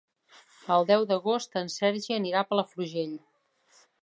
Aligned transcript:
El 0.75 0.87
deu 0.91 1.05
d'agost 1.11 1.59
en 1.63 1.71
Sergi 1.75 2.17
anirà 2.19 2.43
a 2.43 2.49
Palafrugell. 2.53 3.15